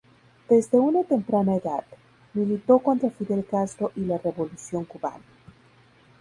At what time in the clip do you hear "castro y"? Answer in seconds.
3.45-3.99